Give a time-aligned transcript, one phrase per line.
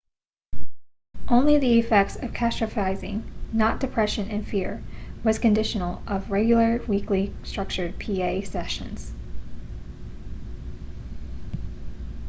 [1.27, 3.21] only the effects of catastrophizing
[3.53, 4.81] not depression and fear
[5.23, 9.13] was conditional of regular weekly structured pa sessions